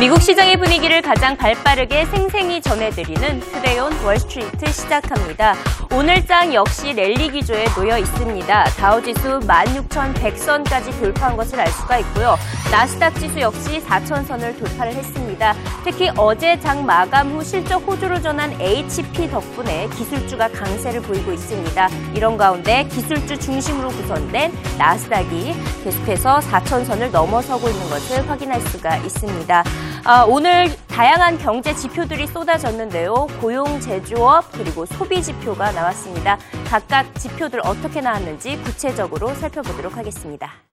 미국 0.00 0.22
시장의 0.22 0.56
분위기를 0.56 1.02
가장 1.02 1.36
발빠르게 1.36 2.06
생생히 2.06 2.62
전해드리는 2.62 3.40
투데이온 3.40 3.92
월스트리트 4.02 4.72
시작합니다. 4.72 5.54
오늘장 5.92 6.54
역시 6.54 6.94
랠리 6.94 7.30
기조에 7.30 7.66
놓여 7.74 7.98
있습니다. 7.98 8.64
다우지수 8.64 9.40
16,100선까지 9.40 10.98
돌파한 10.98 11.36
것을 11.36 11.60
알 11.60 11.68
수가 11.68 11.98
있고요. 11.98 12.38
나스닥 12.70 13.14
지수 13.16 13.40
역시 13.40 13.78
4,000선을 13.82 14.58
돌파를 14.58 14.94
했습니다. 14.94 15.54
특히 15.84 16.10
어제 16.16 16.58
장 16.60 16.86
마감 16.86 17.32
후 17.32 17.44
실적 17.44 17.86
호조로 17.86 18.22
전한 18.22 18.58
HP 18.58 19.30
덕분에 19.30 19.86
기술주가 19.90 20.48
강세를 20.48 21.02
보이고 21.02 21.30
있습니다. 21.30 21.88
이런 22.14 22.38
가운데 22.38 22.86
기술주 22.90 23.38
중심으로 23.38 23.88
구성된 23.88 24.50
나스닥이 24.78 25.54
계속해서 25.84 26.38
4,000선을 26.38 27.10
넘어서고 27.10 27.68
있는 27.68 27.90
것을 27.90 28.30
확인할 28.30 28.62
수가 28.62 28.96
있습니다. 28.96 29.62
아, 30.04 30.24
오늘 30.24 30.74
다양한 30.88 31.38
경제 31.38 31.74
지표들이 31.74 32.26
쏟아졌는데요. 32.26 33.26
고용 33.40 33.80
제조업 33.80 34.50
그리고 34.52 34.86
소비 34.86 35.22
지표가 35.22 35.72
나왔습니다. 35.72 36.38
각각 36.66 37.14
지표들 37.16 37.60
어떻게 37.64 38.00
나왔는지 38.00 38.56
구체적으로 38.62 39.34
살펴보도록 39.34 39.98
하겠습니다. 39.98 40.69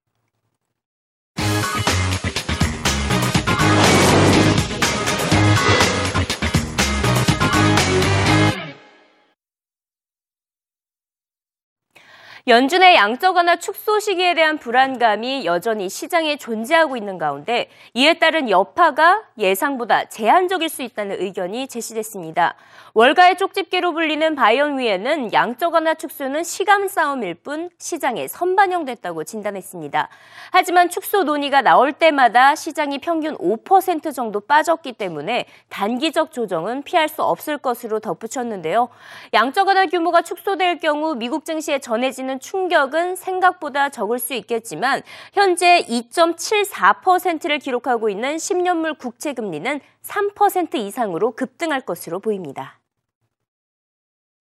연준의 12.47 12.95
양적 12.95 13.35
완화 13.35 13.57
축소 13.57 13.99
시기에 13.99 14.33
대한 14.33 14.57
불안감이 14.57 15.45
여전히 15.45 15.89
시장에 15.89 16.37
존재하고 16.37 16.95
있는 16.95 17.17
가운데 17.17 17.69
이에 17.93 18.19
따른 18.19 18.49
여파가 18.49 19.23
예상보다 19.37 20.05
제한적일 20.05 20.69
수 20.69 20.81
있다는 20.81 21.19
의견이 21.19 21.67
제시됐습니다. 21.67 22.55
월가의 22.93 23.37
쪽집게로 23.37 23.91
불리는 23.91 24.33
바이언 24.35 24.79
위에는 24.79 25.33
양적 25.33 25.73
완화 25.73 25.93
축소는 25.93 26.45
시간 26.45 26.87
싸움일 26.87 27.35
뿐 27.35 27.69
시장에 27.79 28.29
선반영됐다고 28.29 29.25
진단했습니다. 29.25 30.07
하지만 30.51 30.89
축소 30.89 31.23
논의가 31.23 31.61
나올 31.61 31.91
때마다 31.91 32.55
시장이 32.55 32.99
평균 32.99 33.35
5% 33.35 34.15
정도 34.15 34.39
빠졌기 34.39 34.93
때문에 34.93 35.47
단기적 35.67 36.31
조정은 36.31 36.83
피할 36.83 37.09
수 37.09 37.23
없을 37.23 37.57
것으로 37.57 37.99
덧붙였는데요. 37.99 38.87
양적 39.33 39.67
완화 39.67 39.85
규모가 39.85 40.21
축소될 40.21 40.79
경우 40.79 41.13
미국 41.13 41.43
증시에 41.43 41.79
전해지는 41.79 42.36
충격은 42.39 43.15
생각보다 43.15 43.89
적을 43.89 44.19
수 44.19 44.33
있겠지만 44.33 45.01
현재 45.33 45.85
2.74%를 45.87 47.59
기록하고 47.59 48.09
있는 48.09 48.37
10년물 48.37 48.97
국채 48.97 49.33
금리는 49.33 49.79
3% 50.03 50.75
이상으로 50.75 51.31
급등할 51.31 51.81
것으로 51.81 52.19
보입니다. 52.19 52.79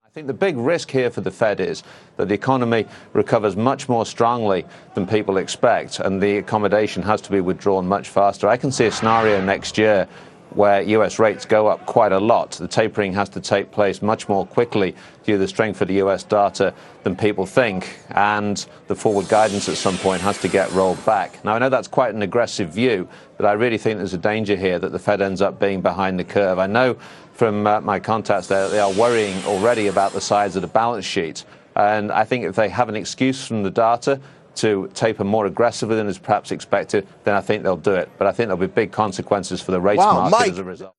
I 0.03 0.09
think 0.17 0.27
the 0.27 0.33
big 0.33 0.57
risk 0.57 0.89
here 0.89 1.11
for 1.11 1.21
the 1.21 1.29
Fed 1.29 1.59
is 1.59 1.83
that 2.15 2.27
the 2.27 2.33
economy 2.33 2.87
recovers 3.13 3.55
much 3.55 3.87
more 3.87 4.03
strongly 4.03 4.65
than 4.95 5.05
people 5.05 5.37
expect, 5.37 5.99
and 5.99 6.19
the 6.19 6.39
accommodation 6.39 7.03
has 7.03 7.21
to 7.21 7.29
be 7.29 7.39
withdrawn 7.39 7.85
much 7.85 8.09
faster. 8.09 8.47
I 8.49 8.57
can 8.57 8.71
see 8.71 8.87
a 8.87 8.91
scenario 8.91 9.39
next 9.41 9.77
year 9.77 10.07
where 10.51 10.81
US 10.81 11.19
rates 11.19 11.45
go 11.45 11.67
up 11.67 11.85
quite 11.85 12.11
a 12.11 12.19
lot. 12.19 12.51
The 12.51 12.67
tapering 12.67 13.13
has 13.13 13.29
to 13.29 13.41
take 13.41 13.71
place 13.71 14.01
much 14.01 14.27
more 14.27 14.45
quickly 14.45 14.95
due 15.23 15.33
to 15.33 15.37
the 15.37 15.47
strength 15.47 15.81
of 15.81 15.87
the 15.87 15.95
US 15.95 16.23
data 16.23 16.73
than 17.03 17.15
people 17.15 17.45
think, 17.45 17.99
and 18.11 18.65
the 18.87 18.95
forward 18.95 19.27
guidance 19.29 19.69
at 19.69 19.77
some 19.77 19.97
point 19.97 20.21
has 20.21 20.39
to 20.39 20.47
get 20.47 20.71
rolled 20.71 21.03
back. 21.05 21.43
Now, 21.43 21.53
I 21.53 21.59
know 21.59 21.69
that's 21.69 21.87
quite 21.87 22.13
an 22.13 22.21
aggressive 22.21 22.69
view, 22.69 23.07
but 23.37 23.45
I 23.45 23.53
really 23.53 23.77
think 23.77 23.97
there's 23.97 24.13
a 24.13 24.17
danger 24.17 24.55
here 24.55 24.79
that 24.79 24.91
the 24.91 24.99
Fed 24.99 25.21
ends 25.21 25.41
up 25.41 25.59
being 25.59 25.81
behind 25.81 26.19
the 26.19 26.23
curve. 26.23 26.59
I 26.59 26.67
know 26.67 26.97
from 27.33 27.67
uh, 27.67 27.79
my 27.81 27.99
contacts 27.99 28.47
that 28.47 28.71
they 28.71 28.79
are 28.79 28.91
worrying 28.93 29.43
already 29.45 29.87
about 29.87 30.11
the 30.11 30.21
size 30.21 30.55
of 30.55 30.63
the 30.63 30.67
balance 30.67 31.05
sheet. 31.05 31.45
And 31.75 32.11
I 32.11 32.23
think 32.23 32.43
if 32.43 32.55
they 32.55 32.69
have 32.69 32.89
an 32.89 32.95
excuse 32.95 33.45
from 33.45 33.61
the 33.61 33.69
data, 33.69 34.19
to 34.57 34.89
taper 34.93 35.23
more 35.23 35.45
aggressively 35.45 35.95
than 35.95 36.07
is 36.07 36.17
perhaps 36.17 36.51
expected, 36.51 37.07
then 37.23 37.35
I 37.35 37.41
think 37.41 37.63
they'll 37.63 37.77
do 37.77 37.93
it. 37.93 38.09
But 38.17 38.27
I 38.27 38.31
think 38.31 38.47
there'll 38.47 38.57
be 38.57 38.67
big 38.67 38.91
consequences 38.91 39.61
for 39.61 39.71
the 39.71 39.79
rates 39.79 39.99
wow, 39.99 40.13
market 40.13 40.39
Mike. 40.39 40.51
as 40.51 40.57
a 40.57 40.63
result. 40.63 40.96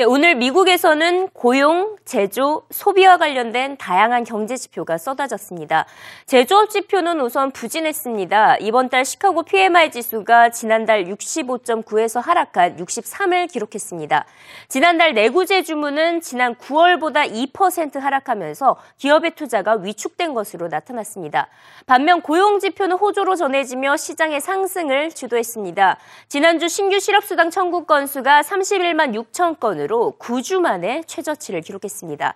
네, 0.00 0.04
오늘 0.06 0.34
미국에서는 0.34 1.28
고용, 1.34 1.96
제조, 2.06 2.62
소비와 2.70 3.18
관련된 3.18 3.76
다양한 3.76 4.24
경제 4.24 4.56
지표가 4.56 4.96
쏟아졌습니다. 4.96 5.84
제조업 6.24 6.70
지표는 6.70 7.20
우선 7.20 7.50
부진했습니다. 7.50 8.56
이번 8.60 8.88
달 8.88 9.04
시카고 9.04 9.42
PMI 9.42 9.90
지수가 9.90 10.52
지난달 10.52 11.04
65.9에서 11.04 12.22
하락한 12.22 12.78
63을 12.78 13.52
기록했습니다. 13.52 14.24
지난달 14.68 15.12
내구재 15.12 15.64
주문은 15.64 16.22
지난 16.22 16.54
9월보다 16.54 17.30
2% 17.52 18.00
하락하면서 18.00 18.76
기업의 18.96 19.32
투자가 19.32 19.74
위축된 19.82 20.32
것으로 20.32 20.68
나타났습니다. 20.68 21.48
반면 21.84 22.22
고용 22.22 22.58
지표는 22.58 22.96
호조로 22.96 23.36
전해지며 23.36 23.98
시장의 23.98 24.40
상승을 24.40 25.10
주도했습니다. 25.10 25.98
지난주 26.28 26.70
신규 26.70 26.98
실업수당 26.98 27.50
청구 27.50 27.84
건수가 27.84 28.40
31만 28.40 29.14
6천 29.14 29.60
건으로 29.60 29.89
기준으로 29.90 30.14
9주 30.18 30.60
만에 30.60 31.02
최저치를 31.06 31.60
기록했습니다. 31.60 32.34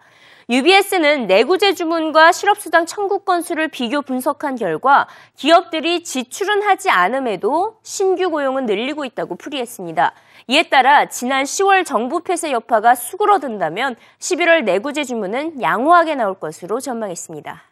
UBS는 0.50 1.26
내구재 1.26 1.72
주문과 1.72 2.32
실업수당 2.32 2.84
청구 2.84 3.20
건수를 3.20 3.68
비교 3.68 4.02
분석한 4.02 4.56
결과 4.56 5.06
기업들이 5.36 6.02
지출은 6.04 6.62
하지 6.62 6.90
않음에도 6.90 7.76
신규 7.82 8.30
고용은 8.30 8.66
늘리고 8.66 9.06
있다고 9.06 9.36
풀이했습니다. 9.36 10.12
이에 10.48 10.64
따라 10.64 11.06
지난 11.06 11.44
10월 11.44 11.86
정부 11.86 12.20
폐쇄 12.20 12.50
여파가 12.50 12.94
수그러든다면 12.94 13.96
11월 14.18 14.64
내구재 14.64 15.04
주문은 15.04 15.62
양호하게 15.62 16.16
나올 16.16 16.34
것으로 16.34 16.80
전망했습니다. 16.80 17.62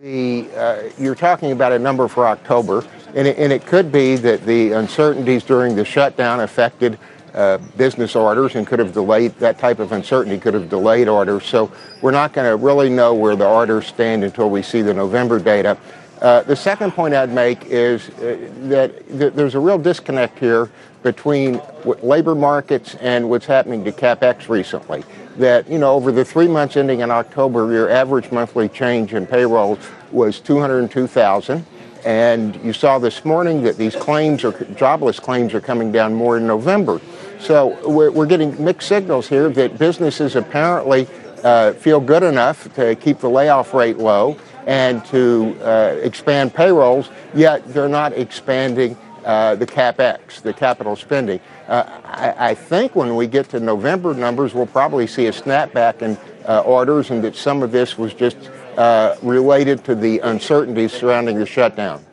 The, 0.00 0.48
uh, 0.56 0.88
you're 0.98 1.14
talking 1.14 1.52
about 1.52 1.72
a 1.72 1.78
number 1.78 2.08
for 2.08 2.26
October, 2.26 2.82
and 3.14 3.28
it, 3.28 3.36
and 3.36 3.52
it 3.52 3.66
could 3.66 3.92
be 3.92 4.16
that 4.16 4.46
the 4.46 4.72
uncertainties 4.72 5.44
during 5.44 5.76
the 5.76 5.84
shutdown 5.84 6.40
affected 6.40 6.96
uh, 7.34 7.58
business 7.76 8.16
orders 8.16 8.54
and 8.56 8.66
could 8.66 8.78
have 8.78 8.92
delayed 8.92 9.34
that 9.36 9.58
type 9.58 9.78
of 9.78 9.92
uncertainty 9.92 10.38
could 10.38 10.54
have 10.54 10.68
delayed 10.68 11.08
orders. 11.08 11.44
So 11.44 11.70
we're 12.02 12.10
not 12.10 12.32
going 12.32 12.48
to 12.48 12.56
really 12.56 12.90
know 12.90 13.14
where 13.14 13.36
the 13.36 13.46
orders 13.48 13.86
stand 13.86 14.24
until 14.24 14.50
we 14.50 14.62
see 14.62 14.82
the 14.82 14.94
November 14.94 15.38
data. 15.38 15.78
Uh, 16.20 16.42
the 16.42 16.56
second 16.56 16.92
point 16.92 17.14
I'd 17.14 17.32
make 17.32 17.64
is 17.66 18.10
uh, 18.10 18.50
that 18.68 19.08
th- 19.08 19.32
there's 19.32 19.54
a 19.54 19.60
real 19.60 19.78
disconnect 19.78 20.38
here 20.38 20.70
between 21.02 21.62
labor 22.02 22.34
markets 22.34 22.94
and 22.96 23.30
what's 23.30 23.46
happening 23.46 23.84
to 23.84 23.92
capex 23.92 24.48
recently. 24.48 25.02
That 25.36 25.68
you 25.70 25.78
know, 25.78 25.94
over 25.94 26.12
the 26.12 26.24
three 26.24 26.48
months 26.48 26.76
ending 26.76 27.00
in 27.00 27.10
October, 27.10 27.72
your 27.72 27.88
average 27.88 28.30
monthly 28.30 28.68
change 28.68 29.14
in 29.14 29.26
payroll 29.26 29.78
was 30.12 30.40
202,000. 30.40 31.64
And 32.04 32.56
you 32.64 32.72
saw 32.72 32.98
this 32.98 33.24
morning 33.24 33.62
that 33.62 33.76
these 33.76 33.94
claims 33.94 34.44
are 34.44 34.52
jobless 34.74 35.20
claims 35.20 35.54
are 35.54 35.60
coming 35.60 35.92
down 35.92 36.14
more 36.14 36.36
in 36.36 36.46
November. 36.46 37.00
So 37.40 37.78
we're, 37.88 38.10
we're 38.10 38.26
getting 38.26 38.62
mixed 38.62 38.88
signals 38.88 39.28
here 39.28 39.48
that 39.48 39.78
businesses 39.78 40.36
apparently 40.36 41.08
uh, 41.42 41.72
feel 41.72 41.98
good 41.98 42.22
enough 42.22 42.72
to 42.74 42.94
keep 42.96 43.18
the 43.18 43.30
layoff 43.30 43.72
rate 43.72 43.96
low 43.96 44.36
and 44.66 45.04
to 45.06 45.56
uh, 45.62 45.98
expand 46.02 46.54
payrolls, 46.54 47.08
yet 47.34 47.66
they're 47.72 47.88
not 47.88 48.12
expanding 48.12 48.96
uh, 49.24 49.54
the 49.54 49.66
capex, 49.66 50.42
the 50.42 50.52
capital 50.52 50.96
spending. 50.96 51.40
Uh, 51.66 51.84
I, 52.04 52.50
I, 52.50 52.54
think 52.54 52.94
when 52.94 53.16
we 53.16 53.26
get 53.26 53.48
to 53.50 53.60
November 53.60 54.14
numbers, 54.14 54.54
we'll 54.54 54.66
probably 54.66 55.06
see 55.06 55.26
a 55.26 55.32
snapback 55.32 56.02
in 56.02 56.18
uh, 56.46 56.60
orders, 56.60 57.10
and 57.10 57.22
that 57.24 57.36
some 57.36 57.62
of 57.62 57.70
this 57.70 57.98
was 57.98 58.14
just 58.14 58.36
uh, 58.76 59.16
related 59.22 59.84
to 59.84 59.94
the 59.94 60.20
uncertainties 60.20 60.92
surrounding 60.92 61.38
the 61.38 61.46
shutdown. 61.46 62.04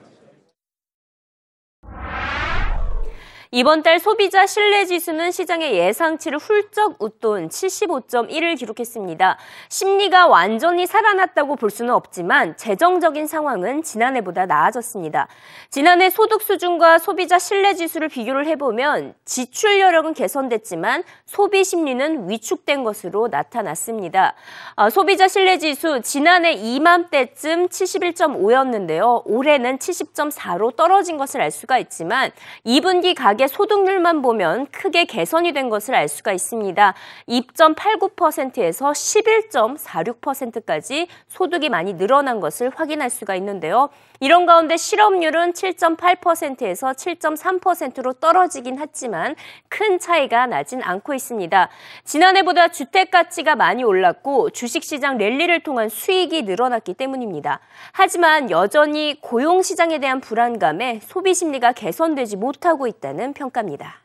이번 3.52 3.82
달 3.82 3.98
소비자 4.00 4.46
신뢰 4.46 4.84
지수는 4.84 5.32
시장의 5.32 5.74
예상치를 5.74 6.38
훌쩍 6.38 7.02
웃돈 7.02 7.48
75.1을 7.48 8.58
기록했습니다. 8.58 9.38
심리가 9.70 10.28
완전히 10.28 10.86
살아났다고 10.86 11.56
볼 11.56 11.70
수는 11.70 11.94
없지만 11.94 12.58
재정적인 12.58 13.26
상황은 13.26 13.84
지난해보다 13.84 14.48
나아졌습니다. 14.48 15.30
지난해 15.70 16.10
소득 16.10 16.42
수준과 16.42 17.00
소비자 17.00 17.40
신뢰 17.40 17.74
지수를 17.74 18.10
비교를 18.10 18.48
해보면 18.48 19.14
지출 19.24 19.80
여력은 19.80 20.14
개선됐지만 20.14 21.04
소비 21.26 21.64
심리는 21.64 22.30
위축된 22.30 22.84
것으로 22.84 23.30
나타났습니다. 23.30 24.34
아, 24.76 24.90
소비자 24.90 25.30
신뢰 25.30 25.58
지수 25.58 26.02
지난해 26.02 26.52
이맘때쯤 26.52 27.70
71.5였는데요. 27.70 29.22
올해는 29.26 29.78
70.4로 29.78 30.76
떨어진 30.76 31.16
것을 31.16 31.40
알 31.40 31.50
수가 31.50 31.78
있지만 31.78 32.32
2분기 32.66 33.16
가격 33.16 33.37
가계 33.38 33.48
소득률만 33.48 34.24
보면 34.24 34.66
크게 34.72 35.06
개선이 35.06 35.54
된 35.54 35.70
것을 35.70 35.94
알 35.94 36.08
수가 36.08 36.34
있습니다. 36.34 36.96
2.89%에서 37.30 38.90
11.46%까지 38.90 41.08
소득이 41.28 41.70
많이 41.70 41.94
늘어난 41.94 42.40
것을 42.40 42.72
확인할 42.74 43.12
수가 43.12 43.36
있는데요. 43.36 43.90
이런 44.20 44.48
가운데 44.48 44.78
실업률은 44.78 45.54
7.8%에서 45.54 46.94
7.3%로 46.94 48.14
떨어지긴 48.14 48.80
했지만 48.80 49.36
큰 49.70 50.00
차이가 50.00 50.48
나진 50.48 50.82
않고 50.82 51.14
있습니다. 51.14 51.70
지난해보다 52.04 52.70
주택 52.70 53.12
가치가 53.12 53.56
많이 53.56 53.84
올랐고 53.84 54.50
주식시장 54.50 55.20
랠리를 55.20 55.60
통한 55.60 55.90
수익이 55.90 56.42
늘어났기 56.44 56.96
때문입니다. 56.96 57.60
하지만 57.92 58.50
여전히 58.50 59.22
고용시장에 59.22 60.00
대한 60.00 60.22
불안감에 60.22 61.02
소비 61.04 61.36
심리가 61.36 61.72
개선되지 61.72 62.38
못하고 62.38 62.88
있다는 62.88 63.27
평가입니다. 63.35 64.03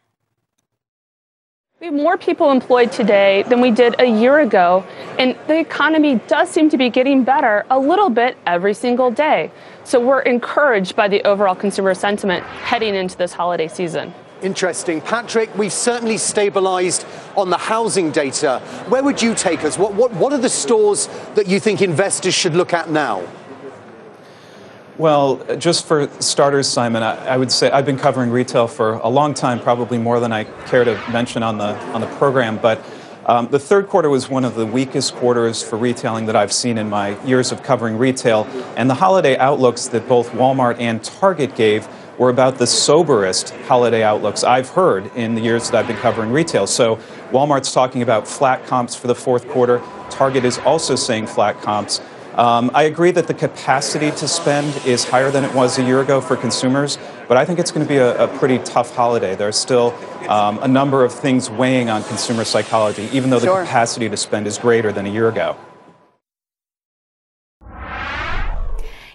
We 1.79 1.85
have 1.85 1.93
more 1.93 2.17
people 2.17 2.49
employed 2.49 2.91
today 2.91 3.43
than 3.49 3.61
we 3.61 3.69
did 3.69 3.93
a 3.99 4.05
year 4.05 4.39
ago, 4.39 4.83
and 5.19 5.35
the 5.45 5.59
economy 5.59 6.19
does 6.27 6.49
seem 6.49 6.71
to 6.71 6.77
be 6.77 6.89
getting 6.89 7.23
better 7.23 7.65
a 7.69 7.77
little 7.77 8.09
bit 8.09 8.35
every 8.47 8.73
single 8.73 9.11
day. 9.11 9.51
So 9.83 9.99
we're 9.99 10.21
encouraged 10.21 10.95
by 10.95 11.07
the 11.07 11.21
overall 11.23 11.53
consumer 11.53 11.93
sentiment 11.93 12.43
heading 12.65 12.95
into 12.95 13.15
this 13.15 13.31
holiday 13.31 13.67
season. 13.67 14.11
Interesting. 14.41 15.01
Patrick, 15.01 15.55
we've 15.55 15.71
certainly 15.71 16.15
stabilised 16.15 17.05
on 17.37 17.51
the 17.51 17.57
housing 17.57 18.09
data. 18.09 18.59
Where 18.89 19.03
would 19.03 19.21
you 19.21 19.35
take 19.35 19.63
us? 19.63 19.77
What, 19.77 19.93
what, 19.93 20.11
what 20.13 20.33
are 20.33 20.39
the 20.39 20.49
stores 20.49 21.07
that 21.35 21.47
you 21.47 21.59
think 21.59 21.83
investors 21.83 22.33
should 22.33 22.55
look 22.55 22.73
at 22.73 22.89
now? 22.89 23.21
Well, 24.98 25.56
just 25.56 25.86
for 25.86 26.06
starters, 26.20 26.68
Simon, 26.68 27.02
I, 27.02 27.28
I, 27.28 27.36
would 27.38 27.50
say 27.50 27.70
I've 27.70 27.86
been 27.86 27.96
covering 27.96 28.28
retail 28.30 28.68
for 28.68 28.92
a 28.92 29.08
long 29.08 29.32
time, 29.32 29.58
probably 29.58 29.96
more 29.96 30.20
than 30.20 30.32
I 30.32 30.44
care 30.44 30.84
to 30.84 31.02
mention 31.10 31.42
on 31.42 31.56
the 31.56 31.74
on 31.94 32.02
the 32.02 32.06
program. 32.18 32.58
But 32.58 32.84
um, 33.24 33.48
the 33.48 33.58
third 33.58 33.88
quarter 33.88 34.10
was 34.10 34.28
one 34.28 34.44
of 34.44 34.54
the 34.54 34.66
weakest 34.66 35.14
quarters 35.14 35.62
for 35.62 35.78
retailing 35.78 36.26
that 36.26 36.36
I've 36.36 36.52
seen 36.52 36.76
in 36.76 36.90
my 36.90 37.18
years 37.24 37.52
of 37.52 37.62
covering 37.62 37.96
retail, 37.96 38.44
and 38.76 38.90
the 38.90 38.94
holiday 38.94 39.34
outlooks 39.38 39.88
that 39.88 40.06
both 40.08 40.30
Walmart 40.32 40.78
and 40.78 41.02
Target 41.02 41.56
gave 41.56 41.88
were 42.18 42.28
about 42.28 42.58
the 42.58 42.66
soberest 42.66 43.50
holiday 43.66 44.02
outlooks 44.02 44.44
I've 44.44 44.68
heard 44.68 45.10
in 45.16 45.34
the 45.34 45.40
years 45.40 45.70
that 45.70 45.78
I've 45.78 45.86
been 45.86 45.96
covering 45.96 46.32
retail. 46.32 46.66
So 46.66 46.96
Walmart's 47.30 47.72
talking 47.72 48.02
about 48.02 48.28
flat 48.28 48.66
comps 48.66 48.94
for 48.94 49.06
the 49.06 49.14
fourth 49.14 49.48
quarter. 49.48 49.82
Target 50.10 50.44
is 50.44 50.58
also 50.58 50.96
saying 50.96 51.28
flat 51.28 51.62
comps. 51.62 52.02
Um, 52.34 52.70
I 52.72 52.84
agree 52.84 53.10
that 53.10 53.26
the 53.26 53.34
capacity 53.34 54.10
to 54.12 54.26
spend 54.26 54.86
is 54.86 55.04
higher 55.04 55.30
than 55.30 55.44
it 55.44 55.54
was 55.54 55.78
a 55.78 55.82
year 55.82 56.00
ago 56.00 56.20
for 56.20 56.36
consumers, 56.36 56.98
but 57.28 57.36
I 57.36 57.44
think 57.44 57.58
it's 57.58 57.70
going 57.70 57.86
to 57.86 57.88
be 57.88 57.98
a, 57.98 58.24
a 58.24 58.38
pretty 58.38 58.58
tough 58.58 58.94
holiday. 58.94 59.34
There's 59.34 59.56
still 59.56 59.94
um, 60.28 60.58
a 60.62 60.68
number 60.68 61.04
of 61.04 61.12
things 61.12 61.50
weighing 61.50 61.90
on 61.90 62.02
consumer 62.04 62.44
psychology, 62.44 63.08
even 63.12 63.28
though 63.28 63.38
sure. 63.38 63.60
the 63.60 63.66
capacity 63.66 64.08
to 64.08 64.16
spend 64.16 64.46
is 64.46 64.56
greater 64.58 64.92
than 64.92 65.04
a 65.06 65.10
year 65.10 65.28
ago. 65.28 65.56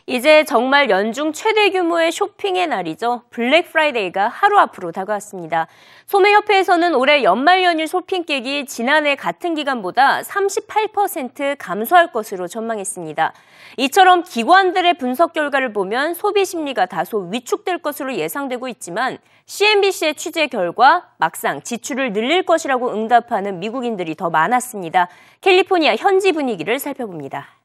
이제 0.09 0.45
정말 0.45 0.89
연중 0.89 1.33
최대 1.33 1.69
규모의 1.69 2.13
쇼핑의 2.13 2.67
날이죠. 2.67 3.23
블랙 3.29 3.73
프라이데이가 3.73 4.29
하루 4.29 4.57
앞으로 4.57 4.93
다가왔습니다. 4.93 5.67
소매협회에서는 6.05 6.95
올해 6.95 7.23
연말 7.23 7.65
연휴 7.65 7.85
쇼핑객이 7.85 8.67
지난해 8.67 9.15
같은 9.15 9.53
기간보다 9.53 10.21
38% 10.21 11.57
감소할 11.59 12.13
것으로 12.13 12.47
전망했습니다. 12.47 13.33
이처럼 13.75 14.23
기관들의 14.23 14.93
분석 14.93 15.33
결과를 15.33 15.73
보면 15.73 16.13
소비 16.13 16.45
심리가 16.45 16.85
다소 16.85 17.27
위축될 17.29 17.79
것으로 17.79 18.15
예상되고 18.15 18.69
있지만 18.69 19.17
CNBC의 19.45 20.15
취재 20.15 20.47
결과 20.47 21.09
막상 21.17 21.61
지출을 21.61 22.13
늘릴 22.13 22.43
것이라고 22.43 22.93
응답하는 22.93 23.59
미국인들이 23.59 24.15
더 24.15 24.29
많았습니다. 24.29 25.09
캘리포니아 25.41 25.97
현지 25.97 26.31
분위기를 26.31 26.79
살펴봅니다. 26.79 27.56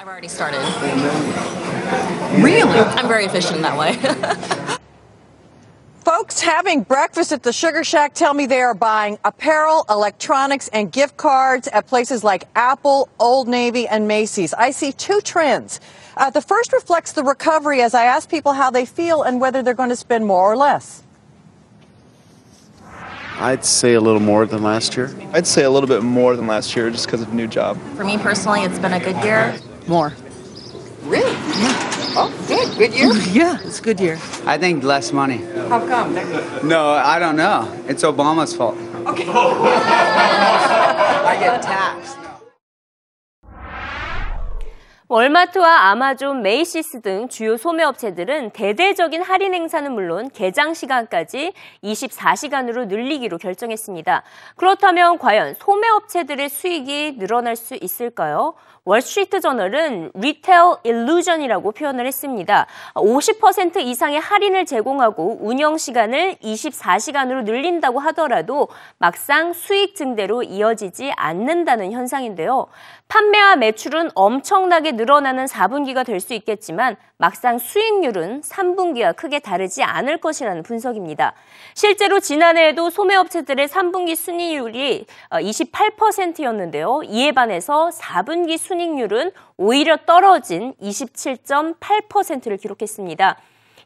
I've 0.00 0.08
already 0.08 0.28
started. 0.28 0.60
Really? 2.42 2.62
I'm 2.62 3.06
very 3.06 3.26
efficient 3.26 3.56
in 3.56 3.62
that 3.62 3.76
way. 3.76 4.78
Folks 6.06 6.40
having 6.40 6.84
breakfast 6.84 7.32
at 7.32 7.42
the 7.42 7.52
Sugar 7.52 7.84
Shack 7.84 8.14
tell 8.14 8.32
me 8.32 8.46
they 8.46 8.62
are 8.62 8.72
buying 8.72 9.18
apparel, 9.26 9.84
electronics, 9.90 10.68
and 10.68 10.90
gift 10.90 11.18
cards 11.18 11.68
at 11.68 11.86
places 11.86 12.24
like 12.24 12.44
Apple, 12.54 13.10
Old 13.18 13.46
Navy, 13.46 13.86
and 13.86 14.08
Macy's. 14.08 14.54
I 14.54 14.70
see 14.70 14.92
two 14.92 15.20
trends. 15.20 15.80
Uh, 16.16 16.30
the 16.30 16.40
first 16.40 16.72
reflects 16.72 17.12
the 17.12 17.22
recovery 17.22 17.82
as 17.82 17.92
I 17.92 18.04
ask 18.04 18.30
people 18.30 18.54
how 18.54 18.70
they 18.70 18.86
feel 18.86 19.22
and 19.22 19.38
whether 19.38 19.62
they're 19.62 19.74
going 19.74 19.90
to 19.90 19.96
spend 19.96 20.24
more 20.24 20.50
or 20.50 20.56
less. 20.56 21.02
I'd 23.36 23.66
say 23.66 23.92
a 23.92 24.00
little 24.00 24.20
more 24.20 24.46
than 24.46 24.62
last 24.62 24.96
year. 24.96 25.14
I'd 25.34 25.46
say 25.46 25.64
a 25.64 25.70
little 25.70 25.88
bit 25.88 26.02
more 26.02 26.36
than 26.36 26.46
last 26.46 26.74
year 26.74 26.88
just 26.88 27.04
because 27.04 27.20
of 27.20 27.34
new 27.34 27.46
job. 27.46 27.78
For 27.96 28.04
me 28.04 28.16
personally, 28.16 28.62
it's 28.62 28.78
been 28.78 28.94
a 28.94 29.00
good 29.00 29.22
year. 29.22 29.60
More. 29.90 30.14
Really? 31.02 31.32
Yeah. 31.32 32.14
Oh, 32.14 32.30
good. 32.46 32.78
Good 32.78 32.94
year? 32.94 33.10
yeah, 33.32 33.58
it's 33.64 33.80
a 33.80 33.82
good 33.82 33.98
year. 33.98 34.20
I 34.46 34.56
think 34.56 34.84
less 34.84 35.12
money. 35.12 35.38
How 35.68 35.84
come? 35.84 36.14
No, 36.62 36.90
I 36.90 37.18
don't 37.18 37.34
know. 37.34 37.66
It's 37.88 38.04
Obama's 38.04 38.54
fault. 38.54 38.76
Okay. 39.08 39.26
I 41.26 41.36
get 41.40 41.60
taxed. 41.60 42.20
월마트와 45.08 45.90
아마존, 45.90 46.40
메이시스 46.40 47.00
등 47.00 47.28
주요 47.28 47.56
소매업체들은 47.56 48.50
대대적인 48.50 49.22
할인 49.22 49.54
행사는 49.54 49.92
물론 49.92 50.30
개장 50.32 50.72
시간까지 50.72 51.52
24시간으로 51.82 52.86
늘리기로 52.86 53.38
결정했습니다. 53.38 54.22
그렇다면 54.54 55.18
과연 55.18 55.54
소매업체들의 55.54 56.48
수익이 56.48 57.18
늘어날 57.18 57.56
수 57.56 57.76
있을까요? 57.80 58.54
월스트리트 58.84 59.40
저널은 59.40 60.12
retail 60.14 60.76
illusion이라고 60.84 61.72
표현을 61.72 62.06
했습니다. 62.06 62.66
50% 62.94 63.78
이상의 63.78 64.20
할인을 64.20 64.64
제공하고 64.66 65.38
운영 65.40 65.76
시간을 65.76 66.36
24시간으로 66.36 67.44
늘린다고 67.44 67.98
하더라도 67.98 68.68
막상 68.98 69.52
수익 69.52 69.96
증대로 69.96 70.42
이어지지 70.42 71.12
않는다는 71.16 71.92
현상인데요. 71.92 72.68
판매와 73.08 73.56
매출은 73.56 74.10
엄청나게 74.14 74.92
늘어나는 74.92 75.46
4분기가 75.46 76.06
될 76.06 76.20
수 76.20 76.34
있겠지만 76.34 76.96
막상 77.16 77.58
수익률은 77.58 78.42
3분기와 78.42 79.16
크게 79.16 79.40
다르지 79.40 79.82
않을 79.82 80.18
것이라는 80.18 80.62
분석입니다. 80.62 81.34
실제로 81.74 82.20
지난해에도 82.20 82.90
소매업체들의 82.90 83.68
3분기 83.68 84.16
순이율이 84.16 85.06
28%였는데요. 85.30 87.02
이에 87.04 87.32
반해서 87.32 87.90
4분기 87.90 88.56
순 88.56 88.69
익률은 88.78 89.32
오히려 89.56 89.96
떨어진 90.06 90.74
27.8%를 90.82 92.58
기록했습니다. 92.58 93.38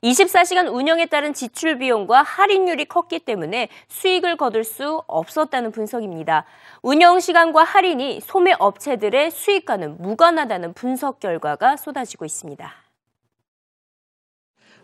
24시간 0.04 0.70
운영에 0.70 1.06
따른 1.06 1.32
지출 1.32 1.78
비용과 1.78 2.22
할인율이 2.22 2.84
컸기 2.84 3.20
때문에 3.20 3.68
수익을 3.88 4.36
거둘 4.36 4.62
수 4.64 5.02
없었다는 5.06 5.72
분석입니다. 5.72 6.44
운영 6.82 7.20
시간과 7.20 7.64
할인이 7.64 8.20
소매 8.20 8.52
업체들의 8.58 9.30
수익과는 9.30 10.02
무관하다는 10.02 10.74
분석 10.74 11.20
결과가 11.20 11.78
쏟아지고 11.78 12.26
있습니다. 12.26 12.70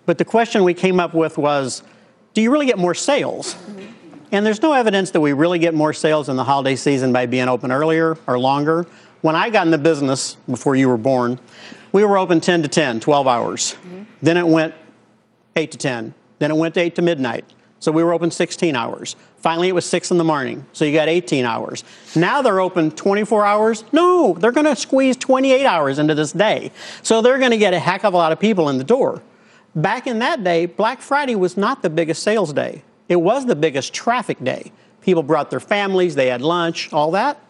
But 0.07 0.17
the 0.17 0.25
question 0.25 0.65
we 0.65 0.75
came 0.75 0.99
up 0.99 1.15
with 1.15 1.39
was, 1.39 1.83
do 2.33 2.41
you 2.41 2.51
really 2.51 2.67
get 2.67 2.79
more 2.79 2.95
sales? 2.95 3.57
And 4.33 4.47
there's 4.47 4.63
no 4.63 4.73
evidence 4.73 5.11
that 5.11 5.21
we 5.21 5.33
really 5.33 5.59
get 5.59 5.75
more 5.75 5.93
sales 5.93 6.31
in 6.31 6.37
the 6.37 6.45
holiday 6.45 6.77
season 6.77 7.13
by 7.13 7.27
being 7.27 7.49
open 7.49 7.71
earlier 7.71 8.17
or 8.27 8.39
longer. 8.39 8.87
When 9.23 9.37
I 9.37 9.51
got 9.51 9.67
in 9.67 9.71
the 9.71 9.79
business 9.79 10.37
before 10.49 10.77
you 10.77 10.89
were 10.89 10.97
born, 10.97 11.39
we 11.93 12.05
were 12.05 12.17
open 12.17 12.41
10 12.41 12.63
to 12.63 12.69
10, 12.69 13.01
12 13.01 13.27
hours. 13.27 13.75
Mm-hmm. 13.75 14.03
Then 14.23 14.37
it 14.37 14.47
went 14.47 14.75
8 15.57 15.71
to 15.73 15.79
10. 15.79 16.15
Then 16.39 16.51
it 16.51 16.57
went 16.57 16.75
to 16.75 16.81
8 16.81 16.95
to 16.97 17.03
midnight. 17.03 17.45
So 17.81 17.91
we 17.91 18.05
were 18.05 18.13
open 18.13 18.31
16 18.31 18.77
hours. 18.77 19.17
Finally, 19.39 19.69
it 19.69 19.75
was 19.75 19.87
6 19.87 20.11
in 20.11 20.19
the 20.19 20.25
morning. 20.25 20.67
So 20.73 20.85
you 20.85 20.93
got 20.93 21.09
18 21.09 21.47
hours. 21.47 21.83
Now 22.15 22.43
they're 22.43 22.61
open 22.61 22.91
24 22.91 23.47
hours. 23.47 23.85
No, 23.91 24.35
they're 24.35 24.53
going 24.53 24.67
to 24.67 24.77
squeeze 24.77 25.17
28 25.17 25.65
hours 25.65 25.99
into 25.99 26.15
this 26.15 26.33
day. 26.33 26.73
So 27.03 27.23
they're 27.23 27.39
going 27.39 27.53
to 27.53 27.59
get 27.59 27.73
a 27.73 27.79
heck 27.79 28.05
of 28.05 28.13
a 28.13 28.17
lot 28.19 28.33
of 28.33 28.39
people 28.39 28.69
in 28.69 28.77
the 28.77 28.85
door. 28.85 29.23
Back 29.75 30.07
in 30.07 30.19
that 30.19 30.45
day, 30.45 30.67
Black 30.67 31.01
Friday 31.01 31.35
was 31.37 31.57
not 31.57 31.83
the 31.83 31.91
biggest 31.91 32.23
sales 32.23 32.53
day. 32.53 32.83
It 33.09 33.17
was 33.17 33.47
the 33.47 33.57
biggest 33.57 33.95
traffic 33.95 34.43
day. 34.43 34.73
People 35.01 35.23
brought 35.23 35.51
their 35.51 35.61
families, 35.61 36.15
they 36.15 36.27
had 36.27 36.43
lunch, 36.43 36.93
all 36.93 37.11
that. 37.13 37.41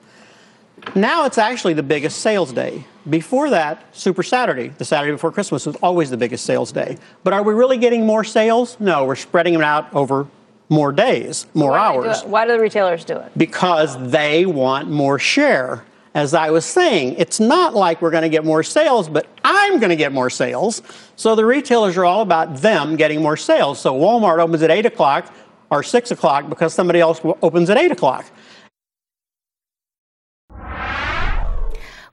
Now 0.94 1.24
it's 1.24 1.38
actually 1.38 1.74
the 1.74 1.82
biggest 1.82 2.18
sales 2.20 2.52
day. 2.52 2.84
Before 3.08 3.50
that, 3.50 3.84
Super 3.96 4.22
Saturday, 4.22 4.68
the 4.68 4.84
Saturday 4.84 5.12
before 5.12 5.32
Christmas, 5.32 5.66
was 5.66 5.76
always 5.76 6.10
the 6.10 6.16
biggest 6.16 6.44
sales 6.44 6.72
day. 6.72 6.98
But 7.24 7.32
are 7.32 7.42
we 7.42 7.54
really 7.54 7.78
getting 7.78 8.04
more 8.04 8.24
sales? 8.24 8.76
No, 8.80 9.04
we're 9.04 9.16
spreading 9.16 9.54
them 9.54 9.62
out 9.62 9.92
over 9.94 10.26
more 10.68 10.92
days, 10.92 11.46
more 11.54 11.72
why 11.72 11.78
hours. 11.78 12.22
Do 12.22 12.28
why 12.28 12.46
do 12.46 12.52
the 12.52 12.60
retailers 12.60 13.04
do 13.04 13.16
it? 13.16 13.32
Because 13.36 13.96
they 14.10 14.46
want 14.46 14.88
more 14.90 15.18
share. 15.18 15.84
as 16.14 16.34
I 16.34 16.50
was 16.50 16.64
saying, 16.64 17.14
it's 17.18 17.38
not 17.38 17.74
like 17.74 18.02
we're 18.02 18.10
going 18.10 18.22
to 18.22 18.28
get 18.28 18.44
more 18.44 18.62
sales, 18.62 19.08
but 19.08 19.26
I'm 19.44 19.78
going 19.78 19.90
to 19.90 19.96
get 19.96 20.12
more 20.12 20.28
sales. 20.30 20.82
So 21.16 21.34
the 21.34 21.44
retailers 21.44 21.96
are 21.96 22.04
all 22.04 22.22
about 22.22 22.56
them 22.58 22.96
getting 22.96 23.22
more 23.22 23.36
sales. 23.36 23.80
So 23.80 23.94
Walmart 23.94 24.38
opens 24.38 24.62
at 24.62 24.70
8 24.70 24.86
o'clock 24.86 25.32
or 25.70 25.82
6 25.82 26.10
o'clock 26.10 26.48
because 26.48 26.74
somebody 26.74 27.00
else 27.00 27.20
opens 27.42 27.70
at 27.70 27.78
8 27.78 27.92
o'clock. 27.92 28.26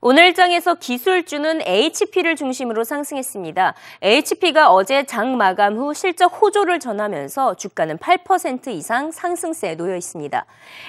오늘장에서 0.00 0.76
기술주는 0.76 1.62
HP를 1.62 2.36
중심으로 2.36 2.84
상승했습니다. 2.84 3.74
HP가 4.02 4.72
어제 4.72 5.04
장 5.04 5.36
마감 5.36 5.76
후 5.76 5.92
실적 5.92 6.26
호조를 6.40 6.78
전하면서 6.78 7.54
주가는 7.54 7.98
8% 7.98 8.68
이상 8.68 9.10
상승세에 9.10 9.76
놓여 9.76 9.96
있습니다. 9.96 10.44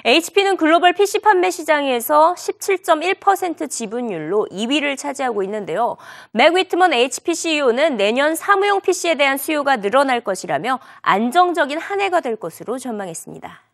HP는 0.06 0.58
글로벌 0.58 0.94
PC 0.94 1.20
판매 1.20 1.50
시장에서 1.50 2.36
17.1% 2.36 3.70
지분율로 3.70 4.48
2위를 4.52 4.98
차지하고 4.98 5.44
있는데요. 5.44 5.98
맥 6.32 6.54
위트먼 6.54 6.94
HP 6.94 7.34
CEO는 7.34 7.98
내년 7.98 8.36
사무용 8.36 8.82
PC에 8.82 9.16
대한 9.16 9.38
수요가 9.38 9.78
늘어날 9.78 10.22
것이라며 10.22 10.80
안정적인 11.02 11.80
한 11.80 12.02
해가 12.02 12.22
될 12.22 12.36
것으로 12.36 12.78
전망했습니다. 12.78 13.69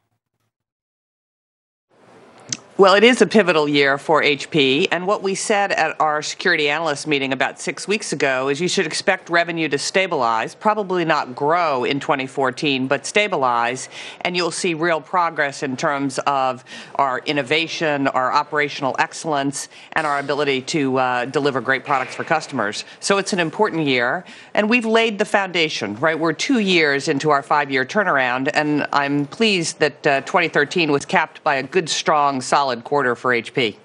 Well, 2.77 2.96
it 2.96 3.05
is 3.05 3.22
a 3.22 3.25
pivotal 3.25 3.70
year 3.70 3.98
for 3.98 4.22
HP. 4.22 4.89
And 4.91 5.08
what 5.08 5.24
we 5.24 5.34
said 5.34 5.72
at 5.72 5.96
our 6.01 6.22
security 6.22 6.67
analyst 6.67 7.08
meeting 7.08 7.32
about 7.32 7.58
six 7.58 7.88
weeks 7.88 8.12
ago 8.12 8.50
is 8.50 8.60
you 8.60 8.67
should 8.67 8.86
expect 8.86 9.29
revenue 9.29 9.70
to 9.70 9.77
stabilize, 9.77 10.55
probably 10.55 11.05
not 11.05 11.38
grow 11.38 11.86
in 11.86 12.01
2014, 12.01 12.88
but 12.88 13.05
stabilize. 13.05 13.88
And 14.20 14.36
you'll 14.36 14.51
see 14.51 14.74
real 14.74 15.00
progress 15.00 15.63
in 15.63 15.77
terms 15.77 16.20
of 16.27 16.65
our 16.96 17.20
innovation, 17.20 18.10
our 18.10 18.34
operational 18.34 18.94
excellence, 19.00 19.70
and 19.94 20.05
our 20.05 20.20
ability 20.20 20.63
to 20.63 20.98
uh, 20.98 21.25
deliver 21.27 21.62
great 21.62 21.86
products 21.86 22.13
for 22.13 22.25
customers. 22.25 22.84
So 23.00 23.17
it's 23.20 23.32
an 23.32 23.39
important 23.39 23.88
year. 23.88 24.25
And 24.53 24.70
we've 24.70 24.86
laid 24.86 25.17
the 25.17 25.24
foundation, 25.24 25.96
right? 26.01 26.20
We're 26.20 26.34
two 26.34 26.60
years 26.60 27.08
into 27.08 27.29
our 27.29 27.41
five 27.41 27.72
year 27.72 27.86
turnaround. 27.86 28.50
And 28.53 28.86
I'm 28.91 29.27
pleased 29.27 29.79
that 29.79 30.05
uh, 30.05 30.22
2013 30.24 30.91
was 30.91 31.05
capped 31.05 31.41
by 31.41 31.55
a 31.55 31.63
good, 31.63 31.88
strong, 31.88 32.41
solid 32.41 32.64
solid 32.65 32.84
quarter 32.84 33.13
for 33.15 33.29
HP. 33.31 33.75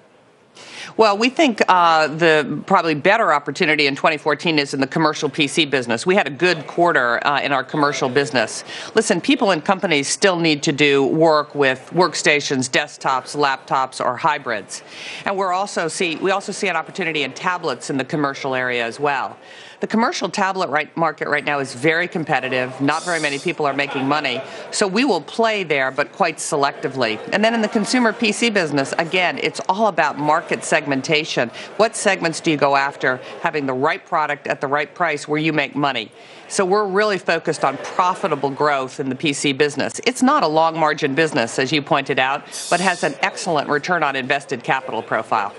Well, 0.97 1.15
we 1.15 1.29
think 1.29 1.61
uh, 1.67 2.07
the 2.07 2.63
probably 2.65 2.95
better 2.95 3.31
opportunity 3.31 3.85
in 3.85 3.95
2014 3.95 4.57
is 4.57 4.73
in 4.73 4.81
the 4.81 4.87
commercial 4.87 5.29
PC 5.29 5.69
business. 5.69 6.07
We 6.07 6.15
had 6.15 6.25
a 6.25 6.31
good 6.31 6.65
quarter 6.65 7.25
uh, 7.25 7.41
in 7.41 7.51
our 7.51 7.63
commercial 7.63 8.09
business. 8.09 8.63
Listen, 8.95 9.21
people 9.21 9.51
and 9.51 9.63
companies 9.63 10.07
still 10.07 10.39
need 10.39 10.63
to 10.63 10.71
do 10.71 11.05
work 11.05 11.53
with 11.53 11.91
workstations, 11.93 12.69
desktops, 12.71 13.35
laptops, 13.35 14.03
or 14.03 14.17
hybrids, 14.17 14.81
and 15.25 15.37
we're 15.37 15.53
also 15.53 15.87
see 15.87 16.15
we 16.15 16.31
also 16.31 16.51
see 16.51 16.67
an 16.67 16.75
opportunity 16.75 17.21
in 17.21 17.33
tablets 17.33 17.91
in 17.91 17.97
the 17.97 18.05
commercial 18.05 18.55
area 18.55 18.83
as 18.83 18.99
well. 18.99 19.37
The 19.81 19.87
commercial 19.87 20.29
tablet 20.29 20.69
right, 20.69 20.95
market 20.95 21.27
right 21.27 21.43
now 21.43 21.57
is 21.57 21.73
very 21.73 22.07
competitive. 22.07 22.79
Not 22.79 23.03
very 23.03 23.19
many 23.19 23.39
people 23.39 23.65
are 23.65 23.73
making 23.73 24.07
money. 24.07 24.39
So 24.69 24.85
we 24.85 25.05
will 25.05 25.21
play 25.21 25.63
there, 25.63 25.89
but 25.89 26.11
quite 26.11 26.37
selectively. 26.37 27.19
And 27.33 27.43
then 27.43 27.55
in 27.55 27.63
the 27.63 27.67
consumer 27.67 28.13
PC 28.13 28.53
business, 28.53 28.93
again, 28.99 29.39
it's 29.41 29.59
all 29.67 29.87
about 29.87 30.19
market 30.19 30.63
segmentation. 30.63 31.49
What 31.77 31.95
segments 31.95 32.41
do 32.41 32.51
you 32.51 32.57
go 32.57 32.75
after? 32.75 33.19
Having 33.41 33.65
the 33.65 33.73
right 33.73 34.05
product 34.05 34.45
at 34.45 34.61
the 34.61 34.67
right 34.67 34.93
price 34.93 35.27
where 35.27 35.39
you 35.39 35.51
make 35.51 35.75
money. 35.75 36.11
So 36.47 36.63
we're 36.63 36.85
really 36.85 37.17
focused 37.17 37.65
on 37.65 37.77
profitable 37.77 38.51
growth 38.51 38.99
in 38.99 39.09
the 39.09 39.15
PC 39.15 39.57
business. 39.57 39.99
It's 40.05 40.21
not 40.21 40.43
a 40.43 40.47
long 40.47 40.79
margin 40.79 41.15
business, 41.15 41.57
as 41.57 41.71
you 41.71 41.81
pointed 41.81 42.19
out, 42.19 42.43
but 42.69 42.81
has 42.81 43.03
an 43.03 43.15
excellent 43.21 43.67
return 43.67 44.03
on 44.03 44.15
invested 44.15 44.63
capital 44.63 45.01
profile. 45.01 45.55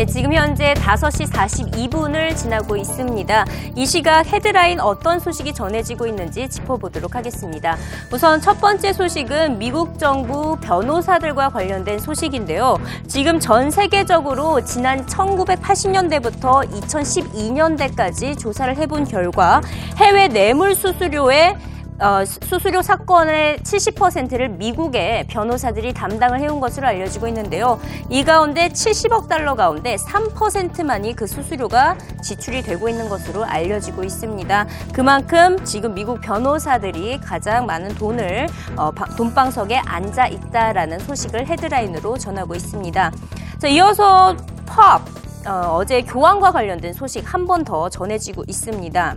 네, 0.00 0.06
지금 0.06 0.32
현재 0.32 0.72
5시 0.72 1.30
42분을 1.30 2.34
지나고 2.34 2.74
있습니다. 2.74 3.44
이 3.76 3.84
시각 3.84 4.26
헤드라인 4.32 4.80
어떤 4.80 5.20
소식이 5.20 5.52
전해지고 5.52 6.06
있는지 6.06 6.48
짚어보도록 6.48 7.14
하겠습니다. 7.14 7.76
우선 8.10 8.40
첫 8.40 8.62
번째 8.62 8.94
소식은 8.94 9.58
미국 9.58 9.98
정부 9.98 10.56
변호사들과 10.56 11.50
관련된 11.50 11.98
소식인데요. 11.98 12.78
지금 13.08 13.38
전 13.38 13.70
세계적으로 13.70 14.64
지난 14.64 15.04
1980년대부터 15.04 16.66
2012년대까지 16.80 18.38
조사를 18.38 18.74
해본 18.78 19.04
결과 19.04 19.60
해외 19.98 20.28
뇌물 20.28 20.74
수수료의 20.74 21.58
어, 22.00 22.24
수수료 22.24 22.80
사건의 22.80 23.58
70%를 23.58 24.48
미국의 24.48 25.26
변호사들이 25.26 25.92
담당을 25.92 26.40
해온 26.40 26.58
것으로 26.58 26.86
알려지고 26.86 27.28
있는데요. 27.28 27.78
이 28.08 28.24
가운데 28.24 28.68
70억 28.68 29.28
달러 29.28 29.54
가운데 29.54 29.96
3%만이 29.96 31.14
그 31.14 31.26
수수료가 31.26 31.98
지출이 32.22 32.62
되고 32.62 32.88
있는 32.88 33.08
것으로 33.10 33.44
알려지고 33.44 34.02
있습니다. 34.02 34.66
그만큼 34.94 35.62
지금 35.64 35.92
미국 35.94 36.22
변호사들이 36.22 37.20
가장 37.20 37.66
많은 37.66 37.94
돈을 37.96 38.46
어, 38.76 38.90
돈방석에 39.18 39.76
앉아 39.84 40.28
있다라는 40.28 41.00
소식을 41.00 41.46
헤드라인으로 41.48 42.16
전하고 42.16 42.54
있습니다. 42.54 43.12
자, 43.58 43.68
이어서 43.68 44.36
팝 44.64 45.02
어, 45.46 45.76
어제 45.76 46.00
교황과 46.02 46.52
관련된 46.52 46.92
소식 46.94 47.22
한 47.34 47.46
번 47.46 47.64
더 47.64 47.88
전해지고 47.90 48.44
있습니다. 48.46 49.16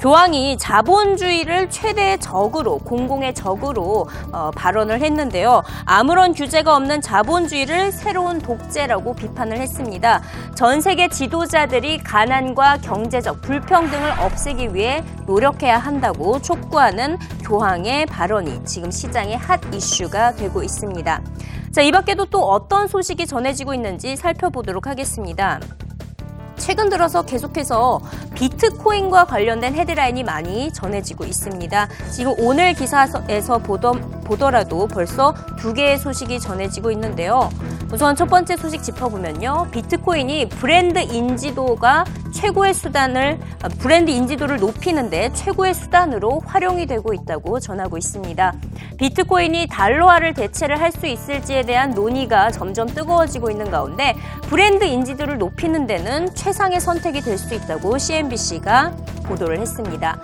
교황이 0.00 0.56
자본주의를 0.56 1.68
최대의 1.68 2.20
적으로 2.20 2.78
공공의 2.78 3.34
적으로 3.34 4.08
어, 4.32 4.50
발언을 4.50 5.02
했는데요. 5.02 5.62
아무런 5.84 6.32
규제가 6.32 6.74
없는 6.74 7.02
자본주의를 7.02 7.92
새로운 7.92 8.38
독재라고 8.38 9.14
비판을 9.14 9.58
했습니다. 9.58 10.22
전 10.54 10.80
세계 10.80 11.08
지도자들이 11.08 11.98
가난과 11.98 12.78
경제적 12.78 13.42
불평등을 13.42 14.12
없애기 14.20 14.74
위해 14.74 15.04
노력해야 15.26 15.76
한다고 15.76 16.40
촉구하는 16.40 17.18
교황의 17.44 18.06
발언이 18.06 18.64
지금 18.64 18.90
시장의 18.90 19.36
핫 19.36 19.60
이슈가 19.74 20.32
되고 20.32 20.62
있습니다. 20.62 21.20
자, 21.72 21.82
이 21.82 21.92
밖에도 21.92 22.24
또 22.24 22.42
어떤 22.50 22.88
소식이 22.88 23.26
전해지고 23.26 23.74
있는지 23.74 24.16
살펴보도록 24.16 24.86
하겠습니다. 24.86 25.60
최근 26.60 26.88
들어서 26.90 27.22
계속해서 27.22 28.00
비트코인과 28.34 29.24
관련된 29.24 29.74
헤드라인이 29.74 30.22
많이 30.22 30.70
전해지고 30.72 31.24
있습니다. 31.24 31.88
지금 32.12 32.34
오늘 32.38 32.74
기사에서 32.74 33.58
보 33.58 33.80
더라도 34.36 34.86
벌써 34.86 35.34
두 35.58 35.74
개의 35.74 35.98
소식이 35.98 36.40
전해지고 36.40 36.90
있는데요. 36.92 37.50
우선 37.92 38.14
첫 38.14 38.26
번째 38.26 38.56
소식 38.56 38.82
짚어보면요. 38.82 39.68
비트코인이 39.72 40.48
브랜드 40.50 40.98
인지도가 41.00 42.04
최고의 42.32 42.72
수단을 42.74 43.40
아, 43.62 43.68
브랜드 43.68 44.10
인지도를 44.12 44.58
높이는데 44.58 45.32
최고의 45.32 45.74
수단으로 45.74 46.40
활용이 46.46 46.86
되고 46.86 47.12
있다고 47.12 47.58
전하고 47.58 47.98
있습니다. 47.98 48.52
비트코인이 48.98 49.66
달러화를 49.68 50.34
대체를 50.34 50.80
할 50.80 50.90
수 50.90 51.06
있을지에 51.06 51.62
대한 51.62 51.90
논의가 51.92 52.50
점점 52.50 52.88
뜨거워지고 52.88 53.50
있는 53.50 53.70
가운데 53.70 54.16
브랜드 54.48 54.84
인지도를 54.84 55.38
높이는 55.38 55.86
데는 55.86 56.34
최상의 56.34 56.80
선택이 56.80 57.20
될 57.20 57.38
수 57.38 57.54
있다고 57.54 57.96
CNBC가 57.96 58.92
보도를 59.24 59.60
했습니다. 59.60 60.18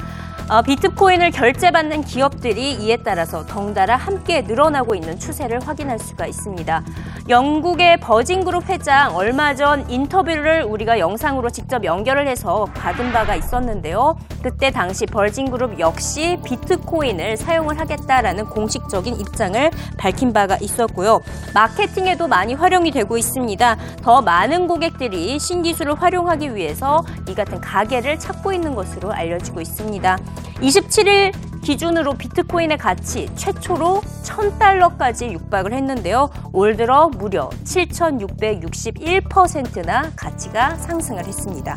어, 0.49 0.63
비트코인을 0.63 1.33
결제받는 1.33 2.05
기업들이 2.05 2.75
이에 2.75 2.99
따라서 2.99 3.45
덩달아 3.47 3.97
함께 3.97 4.43
늘어나고 4.43 4.95
있는 4.95 5.19
추세를 5.19 5.67
확인할 5.67 5.99
수가 5.99 6.27
있습니다. 6.27 6.85
영국의 7.29 7.99
버진그룹 7.99 8.69
회장 8.69 9.17
얼마 9.17 9.57
전 9.57 9.91
인터뷰를 9.91 10.63
우리가 10.63 11.01
영상으로 11.01 11.51
직접 11.51 11.83
연결을 11.83 12.29
해서 12.29 12.67
받은 12.77 13.13
바가 13.13 13.35
있었는데요. 13.35 14.17
그때 14.41 14.71
당시 14.71 15.07
버진그룹 15.07 15.81
역시 15.81 16.39
비트코인을 16.45 17.37
사용을 17.37 17.81
하겠다라는 17.81 18.45
공식적인 18.45 19.19
입장을 19.19 19.71
밝힌 19.99 20.33
바가 20.33 20.59
있었고요. 20.61 21.21
마케팅에도 21.55 22.29
많이 22.29 22.55
활용이 22.55 22.93
되고 22.93 23.19
있습니다. 23.19 23.77
더 24.01 24.23
많은 24.23 24.69
고객들이 24.69 25.41
신기술을 25.41 26.01
활용하기 26.01 26.55
위해서 26.55 27.05
이 27.29 27.35
같은 27.35 27.61
가게를 27.61 28.21
찾고 28.21 28.53
있는 28.53 28.77
것으로 28.77 29.13
알려지고 29.13 29.61
있습니다. 29.61 30.17
27일 30.61 31.33
기준으로 31.63 32.15
비트코인의 32.15 32.79
가치 32.79 33.29
최초로 33.35 34.03
1000달러까지 34.23 35.33
육박을 35.33 35.73
했는데요. 35.73 36.31
올 36.53 36.77
들어 36.77 37.09
무려 37.09 37.51
7661%나 37.65 40.13
가치가 40.15 40.77
상승을 40.77 41.27
했습니다. 41.27 41.75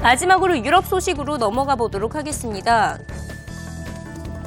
마지막으로 0.00 0.64
유럽 0.64 0.86
소식으로 0.86 1.36
넘어가 1.36 1.76
보도록 1.76 2.14
하겠습니다. 2.14 2.96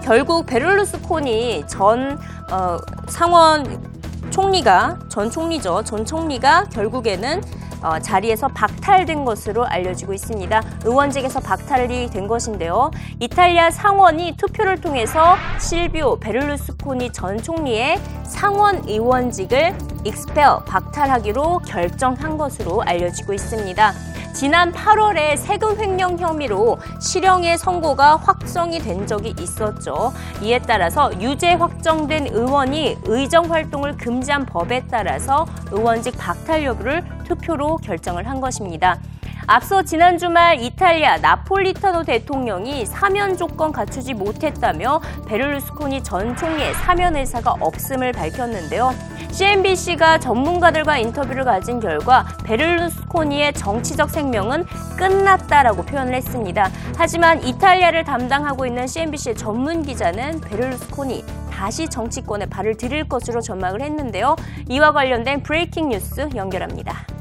결국 0.03 0.47
베를루스코니 0.47 1.65
전 1.67 2.17
어, 2.51 2.77
상원 3.07 3.93
총리가 4.31 4.99
전 5.09 5.29
총리죠. 5.31 5.83
전 5.83 6.05
총리가 6.05 6.65
결국에는 6.65 7.41
어, 7.85 7.99
자리에서 7.99 8.47
박탈된 8.47 9.25
것으로 9.25 9.63
알려지고 9.63 10.13
있습니다. 10.13 10.61
의원직에서 10.85 11.39
박탈이 11.39 12.09
된 12.09 12.27
것인데요. 12.27 12.89
이탈리아 13.19 13.69
상원이 13.69 14.37
투표를 14.37 14.81
통해서 14.81 15.35
실비오 15.59 16.19
베를루스코니 16.19 17.13
전 17.13 17.37
총리의 17.37 17.99
상원 18.23 18.81
의원직을 18.87 19.77
익스페어 20.03 20.63
박탈하기로 20.63 21.59
결정한 21.59 22.39
것으로 22.39 22.81
알려지고 22.81 23.33
있습니다. 23.33 23.93
지난 24.33 24.73
8월에 24.73 25.37
세금 25.37 25.79
횡령 25.79 26.17
혐의로 26.19 26.77
실형의 26.99 27.57
선고가 27.57 28.17
확정이 28.17 28.79
된 28.79 29.07
적이 29.07 29.33
있었죠. 29.39 30.11
이에 30.41 30.59
따라서 30.59 31.09
유죄 31.21 31.53
확정된 31.53 32.27
의원이 32.33 32.97
의정 33.05 33.49
활동을 33.49 33.95
금지한 33.95 34.45
법에 34.45 34.83
따라서 34.91 35.45
의원직 35.71 36.17
박탈 36.17 36.65
여부를 36.65 37.14
투표로 37.25 37.77
결정을 37.77 38.29
한 38.29 38.39
것입니다. 38.39 38.99
앞서 39.47 39.83
지난 39.83 40.17
주말 40.17 40.59
이탈리아 40.59 41.17
나폴리타노 41.17 42.03
대통령이 42.03 42.85
사면 42.85 43.37
조건 43.37 43.71
갖추지 43.71 44.15
못했다며 44.15 45.01
베를루스코니 45.27 46.03
전 46.03 46.35
총리의 46.35 46.73
사면 46.73 47.15
의사가 47.15 47.57
없음을 47.59 48.11
밝혔는데요. 48.11 48.93
CNBC가 49.31 50.17
전문가들과 50.19 50.97
인터뷰를 50.97 51.43
가진 51.43 51.79
결과 51.79 52.25
베를루스코니의 52.45 53.53
정치적 53.53 54.09
생명은 54.09 54.65
끝났다라고 54.97 55.83
표현을 55.83 56.15
했습니다. 56.15 56.69
하지만 56.97 57.43
이탈리아를 57.43 58.03
담당하고 58.03 58.65
있는 58.65 58.87
CNBC의 58.87 59.35
전문 59.35 59.83
기자는 59.83 60.41
베를루스코니 60.41 61.23
다시 61.51 61.87
정치권에 61.87 62.47
발을 62.47 62.77
들일 62.77 63.07
것으로 63.07 63.41
전망을 63.41 63.81
했는데요. 63.81 64.35
이와 64.69 64.91
관련된 64.91 65.43
브레이킹 65.43 65.89
뉴스 65.89 66.29
연결합니다. 66.35 67.14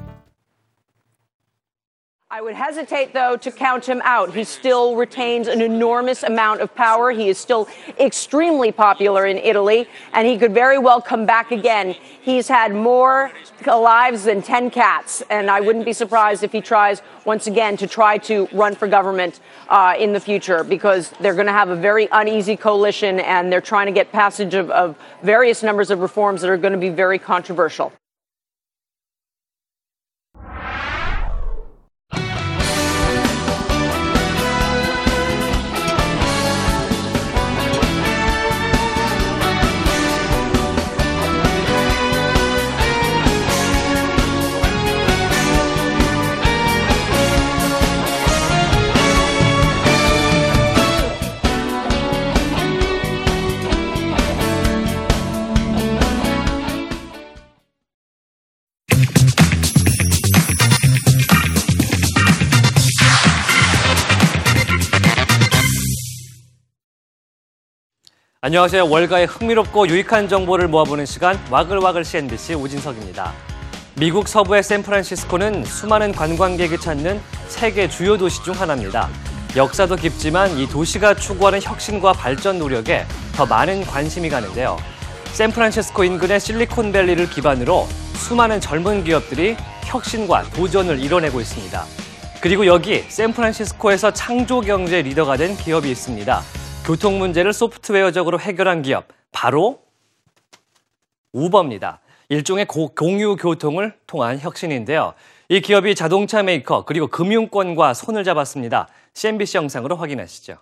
I 2.35 2.41
would 2.41 2.57
hesitate, 2.57 3.13
though, 3.13 3.37
to 3.37 3.53
count 3.53 3.89
him 3.89 4.03
out. 4.05 4.35
He 4.35 4.43
still 4.43 4.97
retains 4.97 5.47
an 5.47 5.63
enormous 5.63 6.25
amount 6.25 6.63
of 6.63 6.75
power. 6.75 7.13
He 7.13 7.29
is 7.29 7.39
still 7.39 7.69
extremely 8.01 8.73
popular 8.73 9.25
in 9.25 9.39
Italy, 9.39 9.87
and 10.13 10.27
he 10.27 10.37
could 10.37 10.53
very 10.53 10.77
well 10.77 11.01
come 11.01 11.27
back 11.27 11.53
again. 11.53 11.95
He's 12.23 12.49
had 12.49 12.75
more 12.75 13.31
lives 13.65 14.25
than 14.25 14.43
10 14.43 14.73
cats, 14.73 15.23
and 15.31 15.49
I 15.49 15.61
wouldn't 15.61 15.85
be 15.85 15.93
surprised 15.93 16.43
if 16.43 16.51
he 16.51 16.61
tries 16.61 17.03
once 17.25 17.47
again 17.47 17.77
to 17.77 17.87
try 17.87 18.19
to 18.27 18.49
run 18.53 18.75
for 18.75 18.89
government 18.89 19.39
uh, 19.69 19.95
in 19.97 20.13
the 20.13 20.19
future 20.19 20.65
because 20.65 21.11
they're 21.21 21.35
going 21.35 21.47
to 21.47 21.53
have 21.53 21.69
a 21.69 21.77
very 21.77 22.09
uneasy 22.11 22.57
coalition, 22.57 23.21
and 23.21 23.53
they're 23.53 23.61
trying 23.61 23.87
to 23.87 23.93
get 23.93 24.11
passage 24.11 24.55
of, 24.55 24.73
of 24.73 24.99
various 25.23 25.63
numbers 25.63 25.93
of 25.93 26.01
reforms 26.01 26.41
that 26.41 26.51
are 26.51 26.57
going 26.57 26.73
to 26.73 26.81
be 26.81 26.91
very 26.91 27.21
controversial. 27.21 27.93
안녕하세요. 68.47 68.91
월가의 68.91 69.25
흥미롭고 69.25 69.89
유익한 69.89 70.29
정보를 70.29 70.69
모아보는 70.69 71.07
시간 71.07 71.41
와글와글 71.51 72.05
CNBC 72.05 72.53
오진석입니다. 72.53 73.33
미국 73.95 74.29
서부의 74.29 74.63
샌프란시스코는 74.63 75.65
수많은 75.65 76.13
관광객이 76.13 76.79
찾는 76.79 77.23
세계 77.49 77.89
주요 77.89 78.19
도시 78.19 78.45
중 78.45 78.53
하나입니다. 78.53 79.09
역사도 79.57 79.97
깊지만 79.97 80.59
이 80.59 80.69
도시가 80.69 81.15
추구하는 81.15 81.63
혁신과 81.63 82.13
발전 82.13 82.59
노력에 82.59 83.07
더 83.35 83.47
많은 83.47 83.83
관심이 83.87 84.29
가는데요. 84.29 84.77
샌프란시스코 85.33 86.05
인근의 86.05 86.39
실리콘밸리를 86.39 87.31
기반으로 87.31 87.89
수많은 88.13 88.61
젊은 88.61 89.05
기업들이 89.05 89.57
혁신과 89.85 90.51
도전을 90.51 91.01
이뤄내고 91.01 91.41
있습니다. 91.41 91.83
그리고 92.43 92.67
여기 92.67 93.07
샌프란시스코에서 93.09 94.11
창조 94.11 94.61
경제 94.61 95.01
리더가 95.01 95.39
된 95.39 95.57
기업이 95.57 95.91
있습니다. 95.91 96.43
교통 96.85 97.19
문제를 97.19 97.55
소프트웨어적으로 97.55 98.39
해결한 98.39 98.83
기업 98.83 99.09
바로 99.33 99.83
우버입니다. 101.33 102.01
일종의 102.29 102.67
고, 102.67 102.89
공유 102.95 103.37
교통을 103.37 103.95
통한 104.07 104.39
혁신인데요. 104.39 105.15
이 105.49 105.63
기업이 105.63 105.95
자동차 105.95 106.43
메이커 106.43 106.85
그리고 106.85 107.07
금융권과 107.07 107.95
손을 107.95 108.23
잡았습니다. 108.23 108.89
CNBC 109.15 109.57
영상으로 109.57 109.97
확인하시죠. 109.97 110.59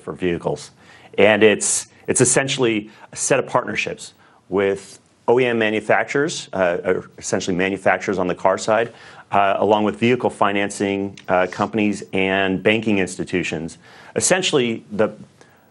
for 0.00 0.16
vehicles. 0.16 0.72
And 1.18 1.44
it's, 1.44 1.88
it's 2.08 2.22
essentially 2.22 2.90
a 3.12 3.16
set 3.16 3.38
of 3.38 3.46
partnerships 3.46 4.14
with 4.48 4.98
OEM 5.28 5.58
manufacturers, 5.58 6.48
uh, 6.52 7.02
essentially 7.18 7.56
manufacturers 7.56 8.18
on 8.18 8.26
the 8.26 8.34
car 8.34 8.58
side, 8.58 8.88
uh, 8.88 9.15
along 9.36 9.84
with 9.84 9.96
vehicle 9.96 10.30
financing 10.30 11.18
uh, 11.28 11.46
companies 11.50 12.02
and 12.12 12.62
banking 12.62 12.98
institutions. 12.98 13.78
Essentially, 14.14 14.84
the, 14.90 15.10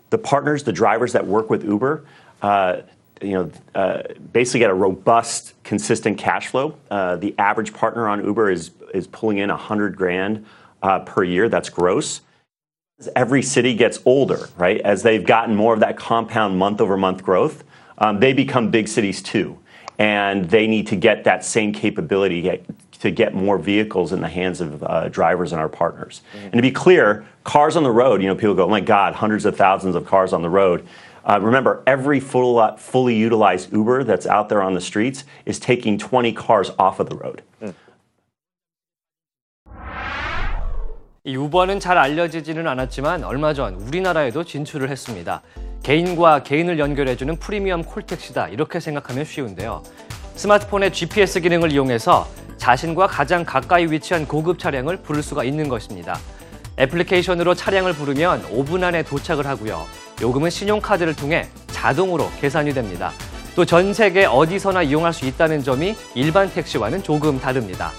the 0.10 0.18
partners, 0.18 0.64
the 0.64 0.74
drivers 0.74 1.14
that 1.14 1.26
work 1.26 1.50
with 1.50 1.64
Uber, 1.64 2.06
uh, 2.42 2.82
you 3.22 3.32
know, 3.32 3.52
uh, 3.74 4.04
basically 4.34 4.60
get 4.60 4.70
a 4.70 4.74
robust, 4.74 5.54
consistent 5.64 6.18
cash 6.18 6.48
flow. 6.48 6.78
Uh, 6.92 7.16
the 7.16 7.34
average 7.38 7.74
partner 7.74 8.08
on 8.08 8.24
Uber 8.24 8.52
is, 8.52 8.72
is 8.94 9.08
pulling 9.08 9.38
in 9.38 9.50
a 9.50 9.54
100 9.54 9.96
grand 9.96 10.46
uh, 10.84 11.00
per 11.00 11.24
year. 11.24 11.50
That's 11.50 11.70
gross. 11.70 12.22
As 13.00 13.10
every 13.16 13.42
city 13.42 13.74
gets 13.74 14.00
older, 14.06 14.50
right, 14.58 14.80
as 14.82 15.04
they've 15.04 15.26
gotten 15.26 15.56
more 15.56 15.74
of 15.74 15.80
that 15.80 15.98
compound 15.98 16.58
month 16.58 16.82
over 16.82 16.98
month 16.98 17.24
growth, 17.24 17.64
um, 17.98 18.20
they 18.20 18.34
become 18.34 18.70
big 18.70 18.88
cities 18.88 19.22
too. 19.22 19.58
And 19.98 20.50
they 20.50 20.68
need 20.68 20.88
to 20.88 20.96
get 20.96 21.24
that 21.24 21.44
same 21.44 21.72
capability 21.72 22.42
to 23.05 23.11
get 23.11 23.35
more 23.35 23.59
vehicles 23.59 24.13
in 24.13 24.21
the 24.21 24.29
hands 24.29 24.61
of 24.61 24.83
uh, 24.83 25.09
drivers 25.09 25.53
and 25.53 25.61
our 25.61 25.69
partners. 25.69 26.21
And 26.35 26.53
to 26.53 26.63
be 26.63 26.71
clear, 26.71 27.25
cars 27.45 27.77
on 27.77 27.83
the 27.83 27.91
road, 27.91 28.21
you 28.23 28.29
know, 28.29 28.35
people 28.35 28.55
go, 28.55 28.65
oh 28.65 28.69
my 28.69 28.81
God, 28.81 29.15
hundreds 29.15 29.47
of 29.47 29.57
thousands 29.57 29.97
of 29.97 30.05
cars 30.05 30.33
on 30.33 30.43
the 30.43 30.51
road. 30.51 30.87
Uh, 31.25 31.39
remember, 31.41 31.83
every 31.87 32.21
full, 32.21 32.59
uh, 32.59 32.77
fully 32.77 33.15
utilized 33.15 33.73
Uber 33.73 34.05
that's 34.05 34.27
out 34.27 34.49
there 34.49 34.63
on 34.63 34.75
the 34.75 34.81
streets 34.81 35.25
is 35.47 35.59
taking 35.59 35.99
20 35.99 36.33
cars 36.33 36.71
off 36.79 37.01
of 37.01 37.09
the 37.09 37.17
road. 37.17 37.43
이 41.23 41.37
우버는 41.37 41.81
잘 41.81 41.99
알려지지는 41.99 42.67
않았지만 42.67 43.25
얼마 43.25 43.53
전 43.53 43.75
우리나라에도 43.75 44.43
진출을 44.43 44.89
했습니다. 44.89 45.43
개인과 45.83 46.43
개인을 46.43 46.79
연결해주는 46.79 47.37
프리미엄 47.37 47.83
콜택시다 47.85 48.49
이렇게 48.49 48.81
생각하면 48.81 49.27
쉬운데요. 49.27 49.83
스마트폰의 50.35 50.93
GPS 50.93 51.41
기능을 51.41 51.73
이용해서 51.73 52.27
자신과 52.58 53.08
가장 53.08 53.44
가까이 53.46 53.86
위치한 53.86 54.28
고급 54.28 54.60
차량을 54.60 54.98
부를 54.98 55.22
수가 55.22 55.44
있는 55.44 55.70
것입니다. 55.70 56.18
애플리케이션으로 56.78 57.54
차량을 57.56 57.94
부르면 57.94 58.44
5분 58.50 58.84
안에 58.84 59.04
도착을 59.04 59.46
하고요. 59.48 59.86
요금은 60.22 60.50
신용카드를 60.50 61.16
통해 61.16 61.48
자동으로 61.68 62.30
계산이 62.42 62.74
됩니다. 62.74 63.12
또 63.56 63.64
전 63.64 63.94
세계 63.94 64.26
어디서나 64.26 64.84
이용할 64.84 65.14
수 65.14 65.26
있다는 65.26 65.64
점이 65.64 65.96
일반 66.14 66.50
택시와는 66.52 67.04
조금 67.04 67.40
다릅니다. 67.40 67.92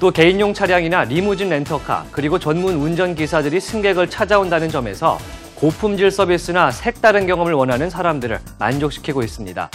또 0.00 0.10
개인용 0.10 0.54
차량이나 0.54 1.04
리무진 1.04 1.50
렌터카 1.50 2.06
그리고 2.12 2.38
전문 2.38 2.76
운전기사들이 2.76 3.60
승객을 3.60 4.08
찾아온다는 4.08 4.70
점에서 4.70 5.18
고품질 5.56 6.10
서비스나 6.10 6.70
색다른 6.70 7.26
경험을 7.26 7.52
원하는 7.54 7.88
사람들을 7.90 8.38
만족시키고 8.58 9.22
있습니다. 9.22 9.70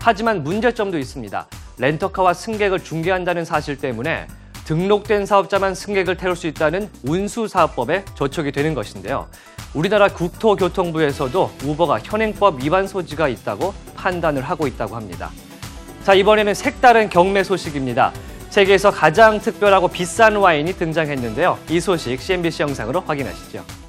하지만 0.00 0.42
문제점도 0.44 0.98
있습니다. 0.98 1.46
렌터카와 1.78 2.34
승객을 2.34 2.84
중개한다는 2.84 3.44
사실 3.44 3.76
때문에 3.76 4.26
등록된 4.64 5.26
사업자만 5.26 5.74
승객을 5.74 6.16
태울 6.16 6.36
수 6.36 6.46
있다는 6.46 6.88
운수사업법에 7.04 8.04
저촉이 8.14 8.52
되는 8.52 8.74
것인데요. 8.74 9.28
우리나라 9.74 10.08
국토교통부에서도 10.08 11.50
우버가 11.64 11.98
현행법 12.00 12.62
위반 12.62 12.86
소지가 12.86 13.28
있다고 13.28 13.74
판단을 13.96 14.42
하고 14.42 14.66
있다고 14.66 14.96
합니다. 14.96 15.30
자, 16.04 16.14
이번에는 16.14 16.54
색다른 16.54 17.08
경매 17.08 17.42
소식입니다. 17.42 18.12
세계에서 18.50 18.90
가장 18.92 19.40
특별하고 19.40 19.88
비싼 19.88 20.36
와인이 20.36 20.74
등장했는데요. 20.74 21.58
이 21.70 21.80
소식 21.80 22.20
CNBC 22.20 22.62
영상으로 22.62 23.00
확인하시죠. 23.00 23.83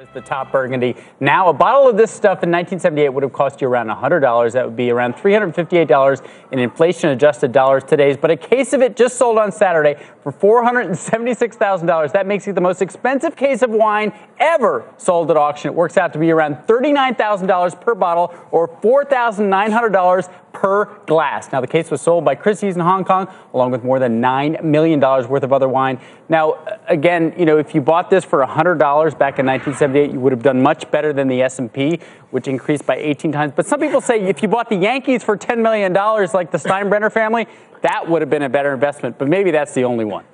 Is 0.00 0.06
the 0.14 0.20
top 0.20 0.52
burgundy. 0.52 0.94
Now, 1.18 1.48
a 1.48 1.52
bottle 1.52 1.88
of 1.88 1.96
this 1.96 2.12
stuff 2.12 2.44
in 2.44 2.52
1978 2.52 3.08
would 3.08 3.24
have 3.24 3.32
cost 3.32 3.60
you 3.60 3.66
around 3.66 3.88
$100. 3.88 4.52
That 4.52 4.64
would 4.64 4.76
be 4.76 4.92
around 4.92 5.14
$358 5.14 6.24
in 6.52 6.60
inflation 6.60 7.10
adjusted 7.10 7.50
dollars 7.50 7.82
today's. 7.82 8.16
But 8.16 8.30
a 8.30 8.36
case 8.36 8.72
of 8.72 8.80
it 8.80 8.94
just 8.94 9.18
sold 9.18 9.38
on 9.38 9.50
Saturday 9.50 9.96
for 10.22 10.30
$476,000. 10.30 12.12
That 12.12 12.28
makes 12.28 12.46
it 12.46 12.54
the 12.54 12.60
most 12.60 12.80
expensive 12.80 13.34
case 13.34 13.62
of 13.62 13.70
wine 13.70 14.12
ever 14.38 14.88
sold 14.98 15.32
at 15.32 15.36
auction. 15.36 15.72
It 15.72 15.74
works 15.74 15.96
out 15.96 16.12
to 16.12 16.20
be 16.20 16.30
around 16.30 16.58
$39,000 16.68 17.80
per 17.80 17.96
bottle 17.96 18.32
or 18.52 18.68
$4,900 18.68 20.32
per 20.52 20.84
glass. 21.06 21.50
Now, 21.52 21.60
the 21.60 21.66
case 21.66 21.90
was 21.90 22.00
sold 22.00 22.24
by 22.24 22.36
Christie's 22.36 22.76
in 22.76 22.82
Hong 22.82 23.04
Kong, 23.04 23.28
along 23.52 23.72
with 23.72 23.82
more 23.82 23.98
than 23.98 24.20
$9 24.20 24.62
million 24.62 25.00
worth 25.00 25.42
of 25.42 25.52
other 25.52 25.68
wine. 25.68 26.00
Now, 26.29 26.65
again, 26.87 27.33
you 27.37 27.45
know, 27.45 27.57
if 27.57 27.75
you 27.75 27.81
bought 27.81 28.09
this 28.09 28.23
for 28.23 28.45
$100 28.45 28.77
back 29.17 29.39
in 29.39 29.45
1978, 29.45 30.11
you 30.11 30.19
would 30.19 30.31
have 30.31 30.43
done 30.43 30.61
much 30.61 30.89
better 30.89 31.13
than 31.13 31.27
the 31.27 31.41
S&P, 31.41 31.99
which 32.31 32.47
increased 32.47 32.85
by 32.85 32.95
18 32.95 33.31
times. 33.31 33.53
But 33.55 33.65
some 33.65 33.79
people 33.79 34.01
say 34.01 34.21
if 34.21 34.41
you 34.41 34.47
bought 34.47 34.69
the 34.69 34.77
Yankees 34.77 35.23
for 35.23 35.37
$10 35.37 35.61
million, 35.61 35.93
like 35.93 36.51
the 36.51 36.57
Steinbrenner 36.57 37.11
family, 37.11 37.47
that 37.81 38.09
would 38.09 38.21
have 38.21 38.29
been 38.29 38.43
a 38.43 38.49
better 38.49 38.73
investment. 38.73 39.17
But 39.17 39.27
maybe 39.27 39.51
that's 39.51 39.73
the 39.73 39.83
only 39.83 40.05
one. 40.05 40.25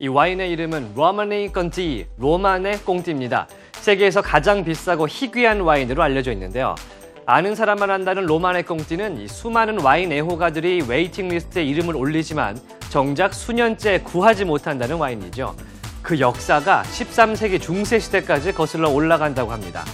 이 0.00 0.06
와인의 0.06 0.52
이름은 0.52 0.92
로마네 0.94 1.48
건티, 1.48 2.06
로마네 2.18 2.78
꽁띠입니다. 2.84 3.48
세계에서 3.72 4.22
가장 4.22 4.62
비싸고 4.62 5.08
희귀한 5.08 5.60
와인으로 5.60 6.00
알려져 6.02 6.30
있는데요. 6.30 6.76
아는 7.25 7.55
사람만 7.55 7.89
한다는 7.89 8.25
로마네 8.25 8.63
꽁띠는 8.63 9.27
수많은 9.29 9.79
와인 9.81 10.11
애호가들이 10.11 10.83
웨이팅 10.87 11.29
리스트에 11.29 11.63
이름을 11.63 11.95
올리지만 11.95 12.59
정작 12.89 13.33
수년째 13.33 14.01
구하지 14.01 14.43
못한다는 14.43 14.97
와인이죠. 14.97 15.55
그 16.01 16.19
역사가 16.19 16.83
13세기 16.83 17.61
중세 17.61 17.97
시대까지 17.97 18.51
거슬러 18.51 18.89
올라간다고 18.89 19.53
합니다. 19.53 19.85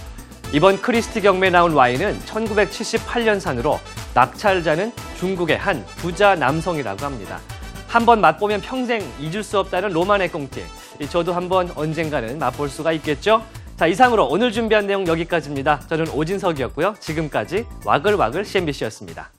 이번 0.52 0.82
크리스티 0.82 1.20
경매에 1.20 1.50
나온 1.50 1.72
와인은 1.72 2.18
1978년산으로 2.26 3.78
낙찰자는 4.14 4.92
중국의 5.18 5.56
한 5.56 5.84
부자 5.98 6.34
남성이라고 6.34 7.04
합니다. 7.04 7.38
한번 7.86 8.20
맛보면 8.20 8.60
평생 8.60 9.08
잊을 9.20 9.44
수 9.44 9.60
없다는 9.60 9.90
로마네 9.90 10.28
꽁티. 10.28 10.64
저도 11.08 11.32
한번 11.32 11.70
언젠가는 11.76 12.38
맛볼 12.40 12.68
수가 12.68 12.90
있겠죠? 12.92 13.44
자, 13.80 13.86
이상으로 13.86 14.26
오늘 14.26 14.52
준비한 14.52 14.86
내용 14.86 15.06
여기까지입니다. 15.06 15.80
저는 15.88 16.10
오진석이었고요. 16.10 16.96
지금까지 17.00 17.64
와글와글 17.86 18.44
CNBC였습니다. 18.44 19.30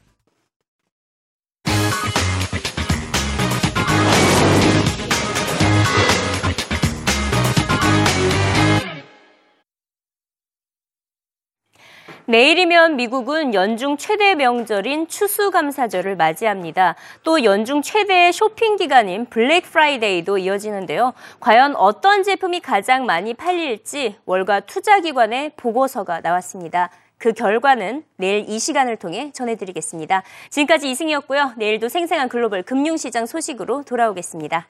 내일이면 12.26 12.96
미국은 12.96 13.54
연중 13.54 13.98
최대 13.98 14.36
명절인 14.36 15.08
추수감사절을 15.08 16.16
맞이합니다. 16.16 16.96
또 17.24 17.44
연중 17.44 17.82
최대의 17.82 18.34
쇼핑 18.34 18.76
기간인 18.76 19.26
블랙 19.26 19.64
프라이데이도 19.64 20.38
이어지는데요. 20.38 21.14
과연 21.40 21.76
어떤 21.76 22.24
제품이 22.24 22.62
가장 22.62 23.06
많이 23.06 23.34
팔릴지 23.34 24.18
월가 24.26 24.62
투자기관의 24.62 25.52
보고서가 25.58 26.22
나왔습니다. 26.22 26.90
그 27.18 27.34
결과는 27.34 28.04
내일 28.18 28.50
이 28.50 28.58
시간을 28.58 28.98
통해 28.98 29.32
전해드리겠습니다. 29.32 30.24
지금까지 30.50 30.90
이승이었고요. 30.90 31.54
내일도 31.58 31.88
생생한 31.88 32.30
글로벌 32.30 32.64
금융시장 32.64 33.28
소식으로 33.28 33.84
돌아오겠습니다. 33.84 34.68